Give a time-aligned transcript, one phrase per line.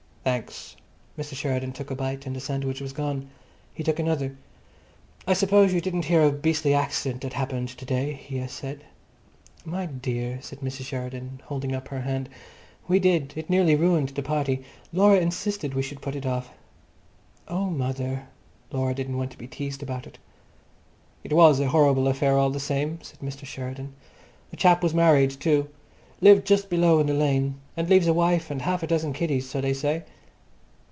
[0.23, 0.75] "Thanks."
[1.17, 1.33] Mr.
[1.33, 3.27] Sheridan took a bite and the sandwich was gone.
[3.73, 4.35] He took another.
[5.25, 8.83] "I suppose you didn't hear of a beastly accident that happened to day?" he said.
[9.65, 10.85] "My dear," said Mrs.
[10.85, 12.29] Sheridan, holding up her hand,
[12.87, 13.33] "we did.
[13.35, 14.63] It nearly ruined the party.
[14.93, 16.51] Laura insisted we should put it off."
[17.47, 18.27] "Oh, mother!"
[18.71, 20.19] Laura didn't want to be teased about it.
[21.23, 23.43] "It was a horrible affair all the same," said Mr.
[23.45, 23.95] Sheridan.
[24.51, 25.67] "The chap was married too.
[26.23, 29.49] Lived just below in the lane, and leaves a wife and half a dozen kiddies,
[29.49, 30.03] so they say."